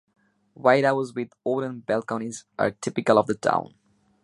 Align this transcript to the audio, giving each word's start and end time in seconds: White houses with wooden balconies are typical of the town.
White 0.55 0.83
houses 0.83 1.13
with 1.13 1.29
wooden 1.43 1.81
balconies 1.81 2.45
are 2.57 2.71
typical 2.71 3.19
of 3.19 3.27
the 3.27 3.35
town. 3.35 3.75